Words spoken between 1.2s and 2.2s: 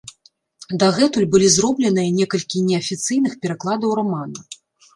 былі зробленыя